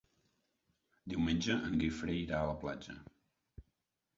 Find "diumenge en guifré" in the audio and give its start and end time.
1.13-2.15